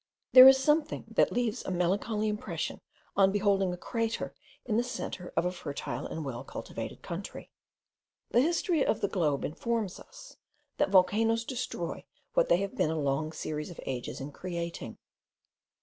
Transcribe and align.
There 0.33 0.47
is 0.47 0.55
also 0.57 0.65
something 0.65 1.05
that 1.09 1.31
leaves 1.31 1.63
a 1.63 1.69
melancholy 1.69 2.27
impression 2.27 2.81
on 3.15 3.31
beholding 3.31 3.71
a 3.71 3.77
crater 3.77 4.33
in 4.65 4.75
the 4.77 4.83
centre 4.83 5.31
of 5.37 5.45
a 5.45 5.51
fertile 5.51 6.07
and 6.07 6.25
well 6.25 6.43
cultivated 6.43 7.03
country. 7.03 7.51
The 8.31 8.41
history 8.41 8.83
of 8.83 9.01
the 9.01 9.07
globe 9.07 9.45
informs 9.45 9.99
us, 9.99 10.37
that 10.77 10.89
volcanoes 10.89 11.45
destroy 11.45 12.03
what 12.33 12.49
they 12.49 12.57
have 12.61 12.75
been 12.75 12.89
a 12.89 12.97
long 12.97 13.31
series 13.31 13.69
of 13.69 13.79
ages 13.85 14.19
in 14.19 14.31
creating. 14.31 14.97